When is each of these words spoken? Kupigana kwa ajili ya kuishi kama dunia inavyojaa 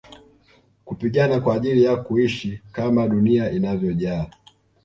Kupigana 0.85 1.39
kwa 1.39 1.55
ajili 1.55 1.83
ya 1.83 1.95
kuishi 1.95 2.61
kama 2.71 3.07
dunia 3.07 3.51
inavyojaa 3.51 4.25